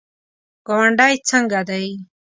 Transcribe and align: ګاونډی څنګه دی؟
ګاونډی 0.67 1.13
څنګه 1.29 1.61
دی؟ 1.69 1.85